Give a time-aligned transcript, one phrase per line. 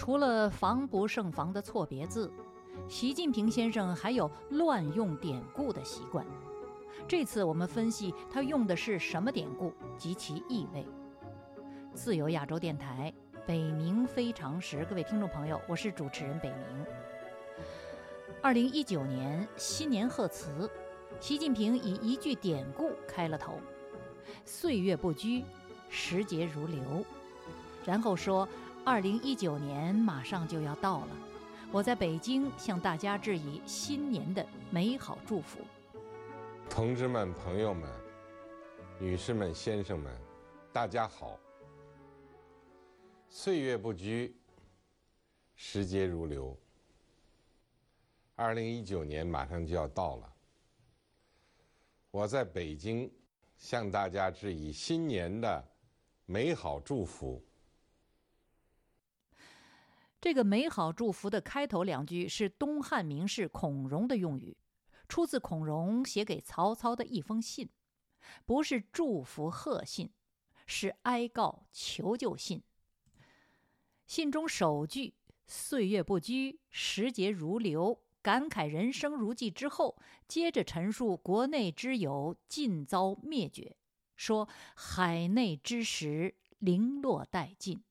[0.00, 2.32] 除了防不胜防的错别字，
[2.88, 6.24] 习近平先生还有乱用典故的习惯。
[7.06, 10.86] 这次我们分析他用的是什么典故及其意味。
[11.92, 13.12] 自由亚洲电台
[13.46, 16.86] 北冥非常时，各位听众朋友，我是主持人北冥。
[18.40, 20.70] 二零一九年新年贺词，
[21.20, 23.60] 习近平以一句典故开了头
[24.46, 25.44] ：“岁月不居，
[25.90, 27.04] 时节如流。”
[27.84, 28.48] 然后说
[28.90, 31.16] ：“二零一九年马上就要到了，
[31.70, 35.60] 我在北京向大家致以新年的美好祝福。”
[36.68, 37.88] 同志们、朋友们、
[38.98, 40.12] 女士们、先生们，
[40.72, 41.38] 大家好。
[43.28, 44.34] 岁月不居，
[45.54, 46.58] 时节如流。
[48.34, 50.32] 二零一九年马上就要到了，
[52.10, 53.08] 我在北京
[53.56, 55.64] 向大家致以新年的
[56.26, 57.40] 美好祝福。
[60.20, 64.56] 这个美好祝福的开头两句是东汉名士孔融的用语。
[65.08, 67.68] 出自孔融写给曹操的一封信，
[68.44, 70.12] 不是祝福贺信，
[70.66, 72.62] 是哀告求救信。
[74.06, 75.14] 信中首句
[75.48, 79.96] “岁月不居，时节如流”，感慨人生如寄之后，
[80.28, 83.76] 接着陈述国内之友尽遭灭绝，
[84.14, 87.82] 说海内之石零落殆尽，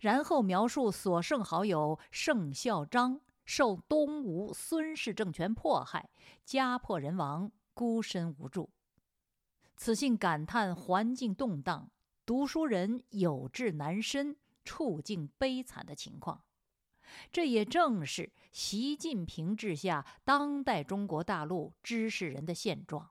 [0.00, 3.20] 然后描述所剩好友盛孝章。
[3.48, 6.10] 受东吴孙氏政权迫害，
[6.44, 8.68] 家破人亡，孤身无助。
[9.76, 11.88] 此信感叹环境动荡，
[12.24, 16.42] 读书人有志难伸，处境悲惨的情况。
[17.30, 23.08] 这也正是习近平治下当代中国大陆知识人的现状。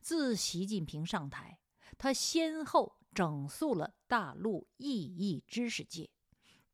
[0.00, 1.58] 自习近平上台，
[1.98, 6.10] 他先后整肃了大陆异议知识界、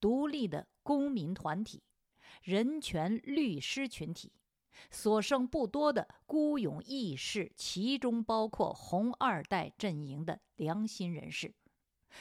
[0.01, 1.83] 独立的公民团体。
[2.43, 4.33] 人权律师群体，
[4.91, 11.55] 所剩不多的孤勇义士，其中包括红二代阵营的良心人士。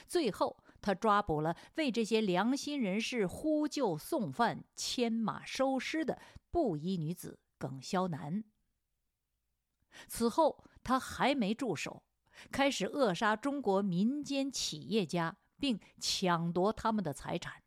[0.07, 6.21] 最后，他抓捕了为这些良心人士呼救送饭、牵马收尸的
[6.51, 8.43] 布衣女子耿潇楠。
[10.07, 12.03] 此后，他还没住手，
[12.51, 17.61] 开始扼杀中国民间企业家，并抢夺他们的财产。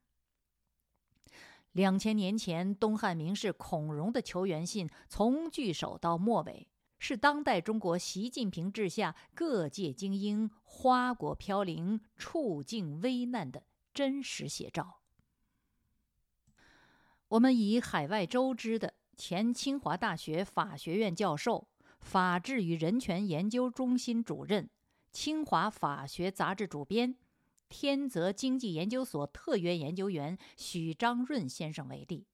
[1.72, 6.68] 两千年前，东汉名士孔融的求援信从句首到末尾，
[6.98, 15.00] 是当代中国习近平治下各界精英花果飘零、处境危难的真实写照。
[17.28, 21.68] 我们以海外周知的前清华大学法学院教授、
[22.06, 24.70] 法治与人权研究中心主任、
[25.10, 27.16] 清华法学杂志主编。
[27.68, 32.24] 天泽经济研究所特约研究员许章润先生为例，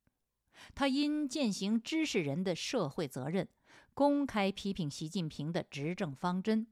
[0.75, 3.49] 他因践行知识人的社会责任，
[3.94, 6.66] 公开批评习近平的执政方针。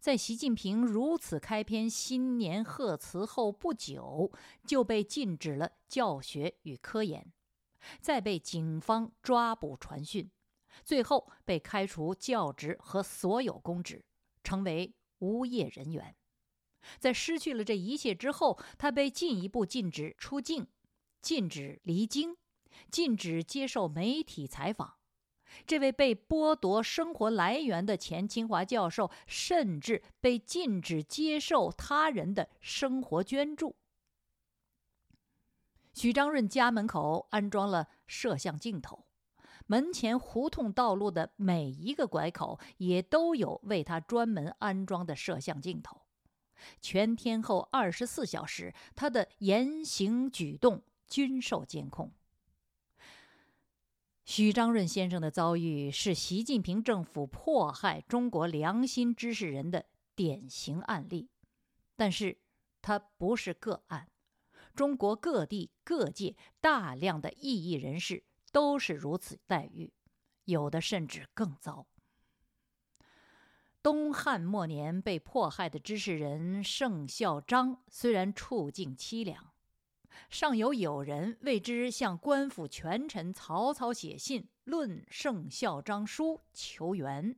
[0.00, 4.32] 在习近平如此开篇新年贺词后不久，
[4.66, 7.32] 就被禁止了教学与科研，
[8.00, 10.28] 再被警方抓捕传讯，
[10.84, 14.04] 最后被开除教职和所有公职，
[14.42, 16.16] 成为无业人员。
[16.98, 20.66] 在失去了这一切之后，他被进一步禁止出境，
[21.20, 22.36] 禁止离京，
[22.90, 24.96] 禁止接受媒体采访。
[25.66, 33.76] 这位被剥夺生活来源的前清华教授，甚至被禁止接受他人的生活捐助。
[35.92, 39.04] 许章润家门口安装了摄像镜头，
[39.70, 46.02] 门前胡同道路的每一个拐口也都有为他专门安装的摄像镜头。
[46.80, 52.10] 全天候、二十四小时，他的言行举动均受监控。
[54.24, 59.86] 许章润先生的遭遇是习近平政府迫害中国良心知识人的
[60.16, 61.28] 典型案例，
[61.94, 62.38] 但是
[62.82, 64.08] 他不是个案。
[64.74, 69.92] 中国各地各界大量的异议人士都是如此待遇，
[70.44, 71.86] 有的甚至更糟。
[73.82, 79.52] 东汉末年被迫害的知识人盛孝章，虽然处境凄凉，
[80.28, 87.34] 尚有友人为之向官府权臣曹操写信论盛孝章书求援。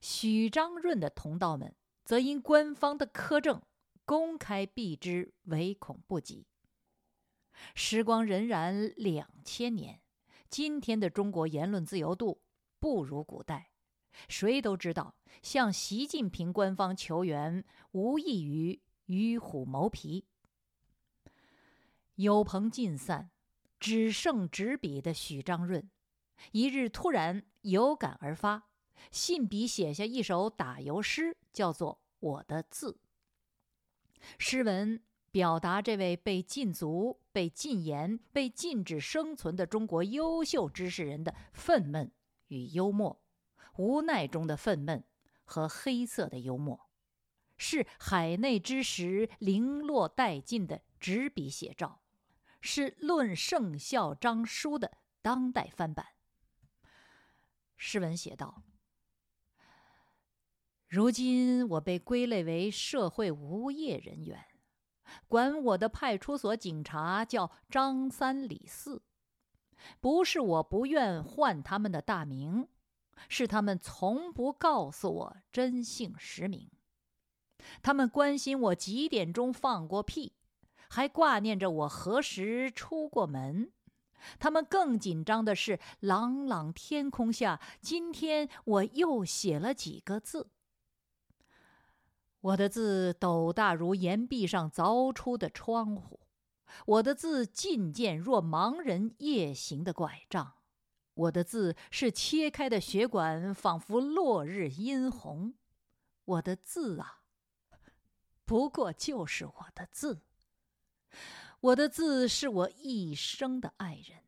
[0.00, 1.74] 许章润的同道们
[2.04, 3.62] 则因官方的苛政，
[4.04, 6.46] 公开避之，唯恐不及。
[7.74, 10.00] 时光荏苒两千年，
[10.48, 12.42] 今天的中国言论自由度
[12.78, 13.70] 不如古代。
[14.28, 20.24] 谁都知道，向习近平官方求援，无异于与虎谋皮。
[22.14, 23.30] 友朋尽散，
[23.78, 25.90] 只剩执笔的许章润，
[26.52, 28.70] 一日突然有感而发，
[29.10, 32.92] 信笔写下一首打油诗，叫做《我的字》。
[34.38, 35.02] 诗文
[35.36, 42.08] 表达这位被禁足、被禁言、被禁止生存的中国优秀知识人的愤懑
[42.46, 43.22] 与幽默，
[43.76, 45.02] 无奈中的愤懑
[45.44, 46.88] 和黑色的幽默，
[47.58, 52.00] 是海内之时零落殆尽的执笔写照。
[52.62, 56.06] 是《论圣孝章书》的当代翻版。
[57.76, 58.62] 诗文写道
[60.88, 64.42] ：“如今我被归类为社会无业人员，
[65.28, 69.02] 管我的派出所警察叫张三李四，
[70.00, 72.68] 不是我不愿唤他们的大名，
[73.28, 76.70] 是他们从不告诉我真姓实名。
[77.82, 80.32] 他们关心我几点钟放过屁。”
[80.88, 83.72] 还挂念着我何时出过门，
[84.38, 90.48] 他们更紧张的是，朗朗天空下，今天我又写了几个字。
[92.46, 96.20] 我的字斗大如岩壁上凿出的窗户，
[96.86, 100.54] 我的字进见若盲人夜行的拐杖，
[101.14, 105.54] 我的字是切开的血管，仿佛落日殷红。
[106.24, 107.22] 我的字啊，
[108.44, 110.20] 不过就是我的字。
[111.58, 114.20] 我的字是我一生的爱人，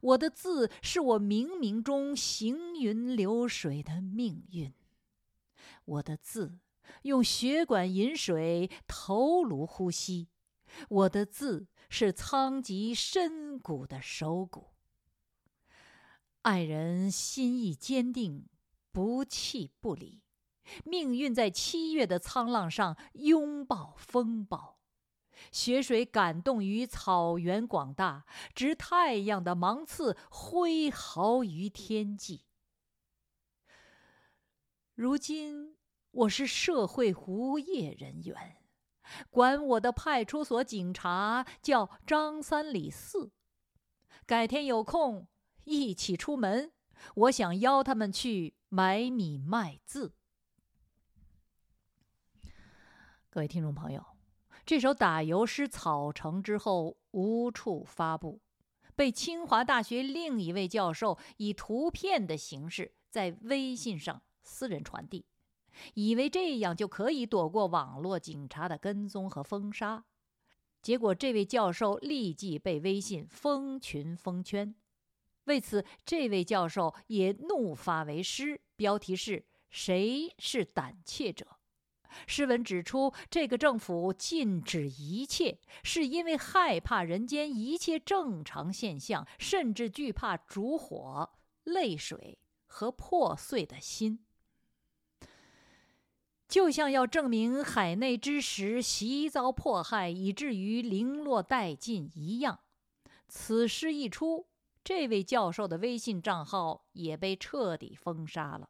[0.00, 4.74] 我的字是我冥冥中行云流水的命运。
[5.84, 6.58] 我的字
[7.02, 10.28] 用血管饮水，头颅呼吸。
[10.88, 14.68] 我的字是苍极深谷的手骨。
[16.42, 18.46] 爱人心意坚定，
[18.92, 20.22] 不弃不离。
[20.84, 24.78] 命运在七月的沧浪上拥抱风暴。
[25.50, 32.44] 雪水感动于草原广大，执太阳的芒刺挥毫于天际。
[34.94, 35.76] 如今
[36.12, 38.56] 我是社会无业人员，
[39.30, 43.30] 管我的派出所警察叫张三李四。
[44.26, 45.28] 改天有空
[45.64, 46.72] 一起出门，
[47.14, 50.14] 我想邀他们去买米卖字。
[53.28, 54.04] 各位听众朋友。
[54.66, 58.40] 这首打油诗草成之后无处发布，
[58.94, 65.24] 被清华大学另一位教授以图片的形式在微信上私人传递，
[65.94, 70.04] 以为这样就可以躲过网络警察的跟踪和封杀。
[70.82, 74.74] 结果，这位教授立即被微信封群封圈。
[75.44, 81.46] 为此，这位教授也怒发为诗，标题是“谁是胆怯者”。
[82.26, 91.30] 诗文指出，这个政府禁止一切，是因为害怕人间一切正常现象，甚至惧怕烛火、
[91.64, 94.24] 泪水和破碎的心。
[96.50, 102.58] 就像要证明海内之石习遭迫害，以至于零落殆尽一样。
[103.28, 104.48] 此诗一出，
[104.82, 108.68] 这位教授的微信账号也被彻底封杀了。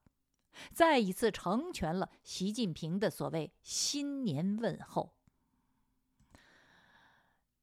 [0.74, 5.14] 再一次成全了习近平的所谓新年问候。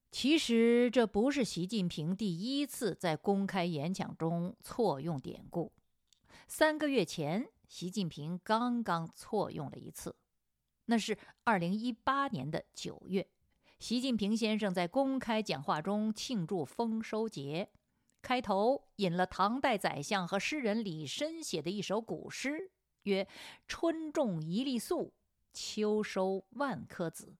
[0.09, 5.71] 其实这不是习近平第一次在公开演讲中错用典故。
[6.47, 10.15] 三个月前，习近平刚刚错用了一次，
[10.85, 13.27] 那是二零一八年的九月，
[13.79, 17.69] 习近平先生在公开讲话中庆祝丰收节，
[18.21, 22.71] 开头引了唐代宰相和诗人李绅写的一首古诗。
[23.03, 23.25] 曰
[23.69, 25.13] ：“春种一粒粟，
[25.53, 27.37] 秋收万颗子。”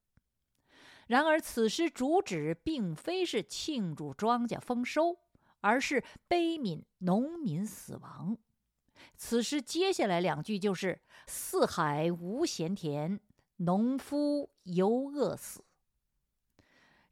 [1.08, 5.18] 然而，此诗主旨并非是庆祝庄稼丰收，
[5.60, 8.38] 而是悲悯农民死亡。
[9.18, 13.18] 此诗接下来两句就是“四海无闲田，
[13.56, 15.64] 农夫犹饿死”。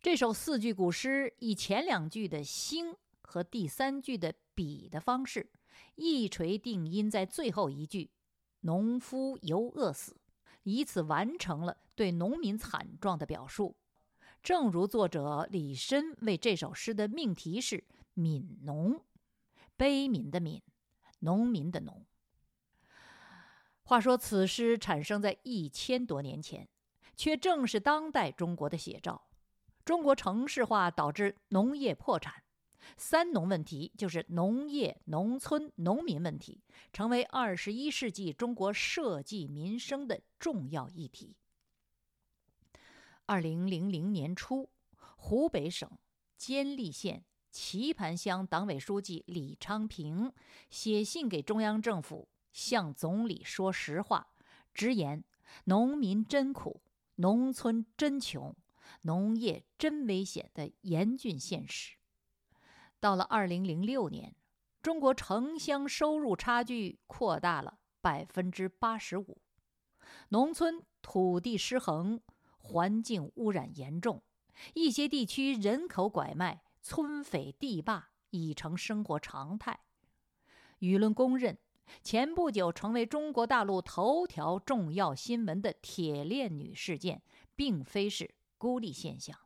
[0.00, 5.50] 这首四句古诗以前两句的兴和第三句的比的方式，
[5.96, 8.12] 一锤定音在最后一句。
[8.60, 10.16] 农夫犹饿死，
[10.62, 13.76] 以此完成了对农民惨状的表述。
[14.44, 17.82] 正如作者李绅为这首诗的命题是
[18.14, 19.04] “悯农”，
[19.76, 20.60] 悲悯的悯，
[21.20, 22.04] 农民的农。
[23.82, 26.68] 话说此诗产生在一千多年前，
[27.16, 29.28] 却正是当代中国的写照。
[29.84, 32.42] 中国城市化导致农业破产。
[32.96, 41.36] 三农问题就是农业、农村、农民问题，成为二十一世纪中国社稷民生的重要议题。
[43.24, 44.70] 二零零零年初，
[45.16, 45.90] 湖北省
[46.36, 47.24] 监利县
[47.56, 50.30] 棋盘乡党委书记李昌平
[50.68, 54.28] 写信给中央政府，向总理说实话，
[54.74, 55.24] 直言
[55.64, 56.82] 农民真苦，
[57.14, 58.54] 农村真穷，
[59.04, 61.96] 农业真危险的严峻现实。
[63.00, 64.36] 到了二零零六年，
[64.82, 69.38] 中国城乡收入差距扩大了百分之八十五，
[70.28, 72.20] 农村土地失衡。
[72.58, 74.22] 环境污染严重，
[74.74, 79.80] 一些地区人口拐卖、村匪地霸已成生活常态。
[80.78, 81.58] 舆论公认，
[82.04, 87.24] 前不久成为中国大陆头条重要新闻的“铁链女”事件，
[87.56, 89.36] 并非是孤立现象。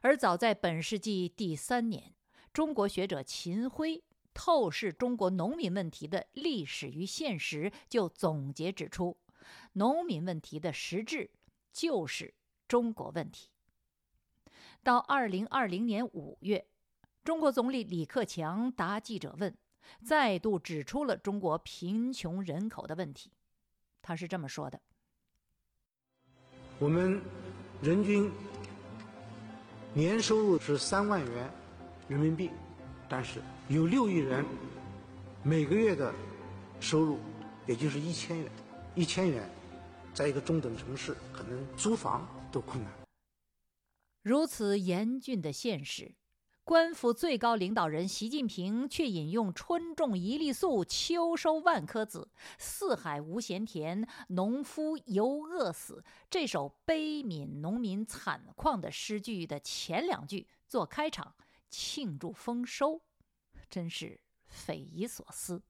[0.00, 2.14] 而早在本世纪第三年，
[2.52, 9.18] 中国学者秦晖透视中国农民问题的历史与现实，就总结指出，
[9.72, 11.32] 农民问题的实质。
[11.72, 12.32] 就是
[12.68, 13.50] 中国问题。
[14.82, 16.66] 到二零二零年五月，
[17.24, 19.56] 中国总理李克强答记者问，
[20.04, 23.32] 再度指出了中国贫穷人口的问题。
[24.00, 24.80] 他是这么说的
[26.78, 27.20] ：“我们
[27.82, 28.30] 人均
[29.92, 31.50] 年收入是三万元
[32.08, 32.50] 人民币，
[33.08, 34.44] 但是有六亿人
[35.42, 36.14] 每个月的
[36.80, 37.18] 收入
[37.66, 38.50] 也就是一千元，
[38.94, 39.48] 一千元。”
[40.14, 42.92] 在一个中等城市，可能租房都困难。
[44.22, 46.14] 如此严峻的现实，
[46.64, 61.34] 官府最高领导人习近平却引用“春种一粒粟，秋收万颗子，四海无闲田，农夫犹饿死”这首悲悯农民惨况的诗句的前两句做开场，
[61.70, 63.00] 庆祝丰收，
[63.70, 65.62] 真是匪夷所思。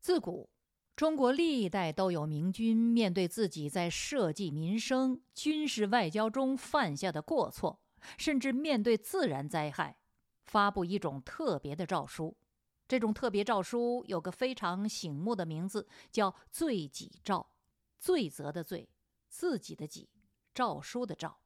[0.00, 0.48] 自古。
[0.96, 7.78] 中国历代都有明君面对自己在社稷民生、军事外交中犯下的过错，
[8.16, 9.98] 甚至面对自然灾害，
[10.46, 12.34] 发布一种特别的诏书。
[12.88, 17.46] 这种特别诏书有个非常醒目的名字，叫“罪己诏”。
[18.00, 18.88] 罪责的罪，
[19.28, 20.08] 自己的己，
[20.54, 21.36] 诏书的诏，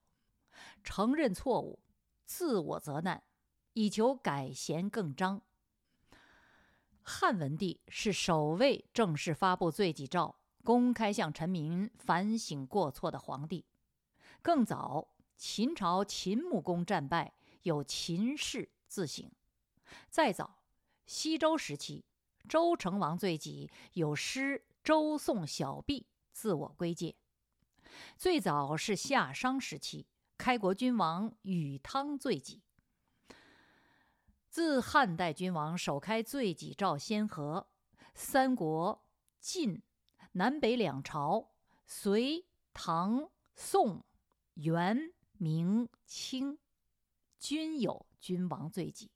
[0.85, 1.81] 承认错误，
[2.25, 3.25] 自我责难，
[3.73, 5.43] 以求改弦更张。
[7.11, 13.65] 汉文帝是首位正式发布罪己诏、公开向臣民反省过错的皇帝。
[14.41, 19.27] 更早，秦朝秦穆公战败，有秦氏自省；
[20.09, 20.63] 再早，
[21.05, 22.05] 西周时期，
[22.49, 26.03] 周成王罪己，有诗《周颂小婢》
[26.33, 27.17] 自我归戒；
[28.17, 30.07] 最早是夏商时期，
[30.39, 32.63] 开国君王禹汤罪己。
[34.51, 37.69] 自汉代君王首开罪己诏先河，
[38.15, 39.05] 三国、
[39.39, 39.81] 晋、
[40.33, 41.53] 南北两朝、
[41.87, 44.05] 隋、唐、宋、
[44.55, 46.59] 元、明、清，
[47.39, 49.13] 均有君王罪己。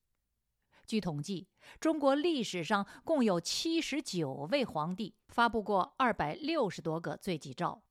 [0.87, 1.49] 据统计，
[1.81, 7.83] 中国历史上共有七十九位皇帝发布过二百六十多个罪己诏，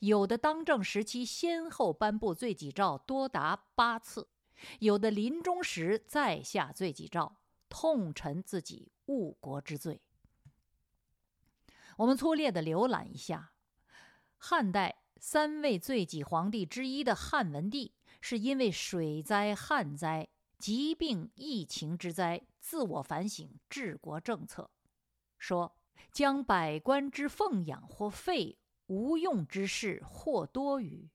[0.00, 4.28] 有的当政时期先后颁布罪己诏多达八次。
[4.80, 7.36] 有的临终时再下罪己诏，
[7.68, 10.00] 痛陈自己误国之罪。
[11.96, 13.52] 我们粗略的浏览一下：
[14.36, 24.70] 汉代三位罪己皇帝之一的汉文帝，是因为水灾、旱灾、疾病、疫情之灾，自我反省治国政策，
[25.38, 25.76] 说
[26.12, 31.08] 将百官之奉养或废，无用之事或多余。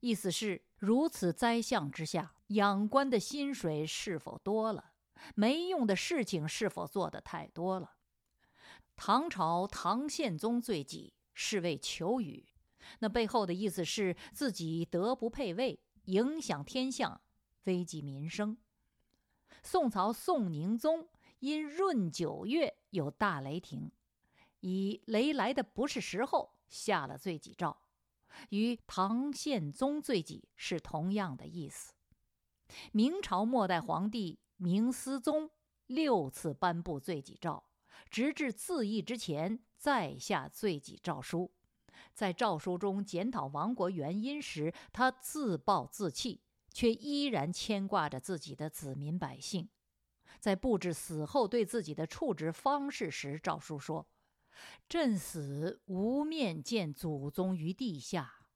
[0.00, 4.92] 意思是，如此灾相之下，养官的薪水是否多了？
[5.34, 7.94] 没用的事情是否做得太多了？
[8.94, 12.46] 唐朝唐宪宗罪己，是为求雨，
[12.98, 17.18] 那背后的意思是自己德不配位，影响天象，
[17.64, 18.58] 危及民生。
[19.62, 23.90] 宋朝宋宁宗因闰九月有大雷霆，
[24.60, 27.74] 以雷来的不是时候，下了罪己诏。
[28.50, 31.92] 与唐宪宗罪己是同样的意思。
[32.92, 35.50] 明朝末代皇帝明思宗
[35.86, 37.64] 六次颁布罪己诏，
[38.10, 41.52] 直至自缢之前再下罪己诏书。
[42.12, 46.40] 在诏书中检讨亡国原因时，他自暴自弃，
[46.72, 49.68] 却依然牵挂着自己的子民百姓。
[50.40, 54.06] 在布置死后对自己的处置方式时，诏书说。
[54.88, 58.46] 朕死无面见祖宗于地下，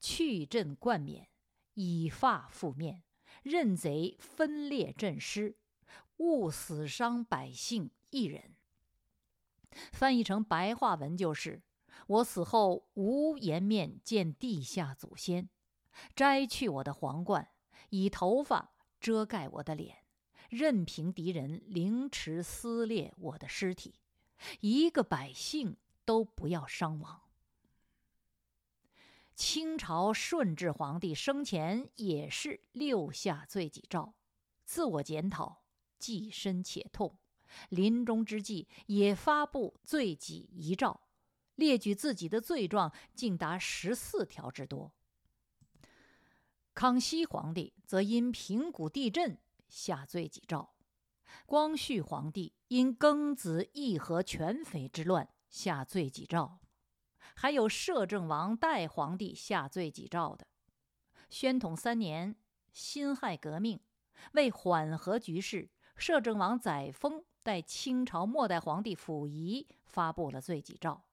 [0.00, 1.28] 去朕冠冕，
[1.74, 3.02] 以发覆面，
[3.42, 5.56] 任贼分裂朕尸，
[6.18, 8.54] 勿死伤百姓一人。
[9.92, 11.62] 翻译成白话文就是：
[12.06, 15.48] 我死后无颜面见地下祖先，
[16.14, 17.48] 摘去我的皇冠，
[17.90, 19.98] 以头发遮盖我的脸，
[20.48, 23.96] 任凭敌人凌迟撕裂我的尸体，
[24.60, 27.22] 一个百姓都不要伤亡。
[29.34, 34.14] 清朝顺治皇帝生前也是六下罪己诏，
[34.64, 35.64] 自我检讨，
[35.98, 37.18] 既深且痛。
[37.68, 41.00] 临终之际，也发布罪己遗诏，
[41.54, 44.92] 列举自己的罪状，竟达十四条之多。
[46.72, 49.38] 康熙皇帝则因平谷地震
[49.68, 50.73] 下罪己诏，
[51.46, 56.58] 光绪皇帝因庚子义和全匪之乱下罪己诏，
[57.34, 60.46] 还有摄政王代皇帝下罪己诏的。
[61.30, 62.36] 宣统三年
[62.72, 63.80] 辛亥革命，
[64.32, 67.24] 为缓和局势，摄政王载沣。
[67.44, 71.04] 代清朝末代皇帝溥仪发布了罪己诏，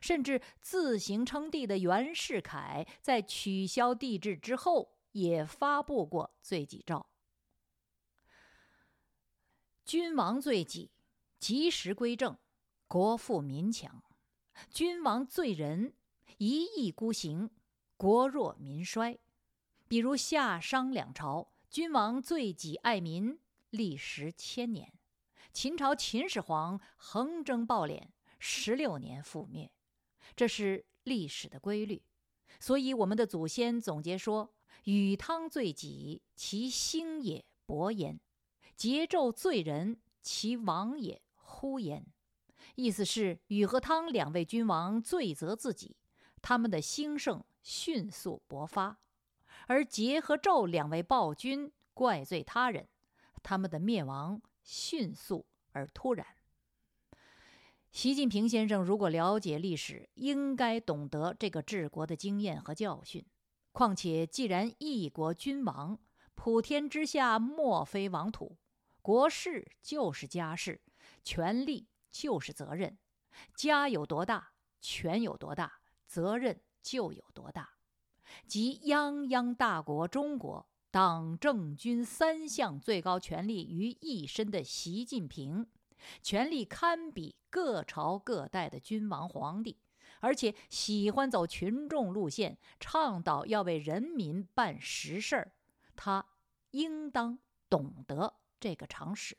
[0.00, 7.06] 甚至自行称帝的袁世凯在取消帝制之后也发布过罪己诏。
[9.86, 10.90] 君王罪己，
[11.38, 12.36] 及时归正，
[12.88, 14.02] 国富民强；
[14.68, 15.94] 君王罪人，
[16.38, 17.48] 一意孤行，
[17.96, 19.16] 国弱民衰。
[19.86, 23.38] 比如夏商两朝，君王罪己爱民，
[23.70, 24.92] 历时千年。
[25.52, 28.08] 秦朝秦始皇横征暴敛，
[28.40, 29.70] 十六年覆灭，
[30.34, 32.02] 这是历史的规律。
[32.58, 34.52] 所以我们的祖先总结说
[34.82, 38.18] ：“禹汤罪己，其兴也勃焉；
[38.76, 42.06] 桀纣罪人，其亡也忽焉。”
[42.76, 45.96] 意思是禹和汤两位君王罪责自己，
[46.42, 48.96] 他们的兴盛迅速勃发；
[49.66, 52.88] 而桀和纣两位暴君怪罪他人，
[53.42, 54.40] 他们的灭亡。
[54.68, 56.26] 迅速而突然。
[57.92, 63.24] 习近平先生如果了解历史，应该懂得这个治国的经验和教训。
[63.70, 65.96] 况且，既然一国君王，
[66.34, 68.58] 普天之下莫非王土，
[69.06, 70.80] 国事就是家事，
[71.22, 72.98] 权力就是责任，
[73.54, 75.74] 家有多大，权有多大，
[76.08, 77.74] 责任就有多大。
[78.48, 80.68] 即泱泱大国中国。
[80.90, 85.70] 党政军三项最高权力于一身的习近平，
[86.20, 89.78] 权力堪比各朝各代的君王皇帝，
[90.18, 95.52] 而且喜欢走群众路线，倡导要为人民办实事儿。
[95.94, 96.26] 他
[96.72, 97.38] 应当
[97.68, 99.36] 懂得这个常识。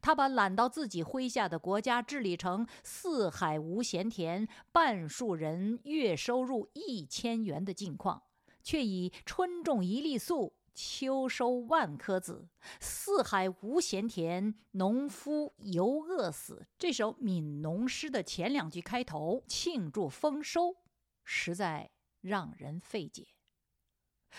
[0.00, 8.22] 他把揽到自己麾下的国家治理成四海无闲田，半数人月收入一千元的境况，
[8.62, 10.54] 却以春种一粒粟。
[10.78, 16.66] 秋收万颗子，四海无闲田，农夫犹饿死。
[16.76, 20.76] 这首悯农诗的前两句开头庆祝丰收，
[21.24, 23.28] 实在让人费解。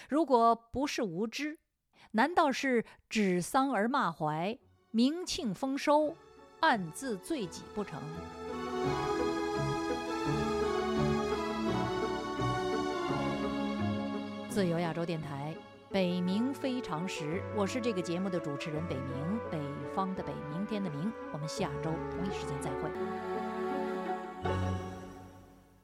[0.10, 1.58] 如果不是无知，
[2.12, 4.60] 难道是指桑而骂槐，
[4.92, 6.16] 明庆丰收，
[6.62, 8.02] 暗自罪己不成？
[14.50, 15.56] 自由亚洲电台。
[15.90, 19.58] 北冥非常时，我是这个节目的主持人北冥，北
[19.96, 21.10] 方的北，明天的明。
[21.32, 22.90] 我们下周同一时间再会。